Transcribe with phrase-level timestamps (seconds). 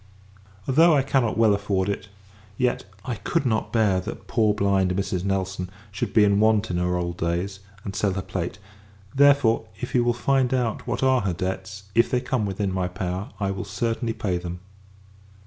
[0.67, 2.09] Although I cannot well afford it,
[2.57, 5.23] yet I could not bear that poor blind Mrs.
[5.23, 8.57] Nelson should be in want in her old days, and sell her plate;
[9.13, 12.87] therefore, if you will find out what are her debts, if they come within my
[12.87, 14.61] power, I will certainly pay them.